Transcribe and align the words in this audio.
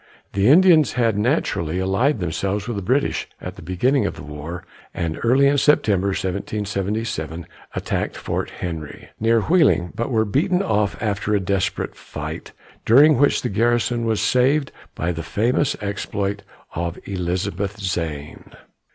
The 0.33 0.47
Indians 0.49 0.93
had 0.93 1.15
naturally 1.15 1.77
allied 1.77 2.19
themselves 2.19 2.67
with 2.67 2.75
the 2.75 2.81
British 2.81 3.27
at 3.39 3.55
the 3.55 3.61
beginning 3.61 4.07
of 4.07 4.15
the 4.15 4.23
war, 4.23 4.65
and 4.95 5.19
early 5.21 5.45
in 5.45 5.59
September, 5.59 6.07
1777, 6.07 7.45
attacked 7.75 8.17
Fort 8.17 8.49
Henry, 8.49 9.09
near 9.19 9.41
Wheeling, 9.41 9.91
but 9.93 10.09
were 10.09 10.25
beaten 10.25 10.63
off 10.63 10.99
after 10.99 11.35
a 11.35 11.39
desperate 11.39 11.93
fight, 11.95 12.51
during 12.83 13.19
which 13.19 13.43
the 13.43 13.49
garrison 13.49 14.03
was 14.05 14.21
saved 14.21 14.71
by 14.95 15.11
the 15.11 15.21
famous 15.21 15.75
exploit 15.83 16.41
of 16.73 16.97
Elizabeth 17.05 17.79
Zane. 17.79 18.53